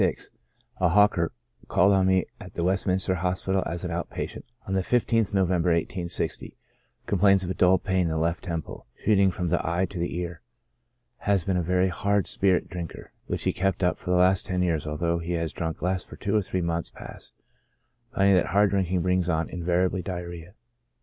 [0.01, 0.31] 26,
[0.79, 1.31] a hawker,
[1.67, 5.31] called on me at the West minster Hospital, as an out patient, on the 15th
[5.31, 6.55] November, i860.
[7.05, 9.99] Complains of a dull pain in the left temple, shoot ing from the eye to
[9.99, 10.41] the ear.
[11.19, 14.63] Has been a very hard spirit drinker, which he kept up for the last ten
[14.63, 17.31] years, although he has drunk less for two or three months past,
[18.11, 20.55] finding that hard drinking brings on invariably diarrhoea.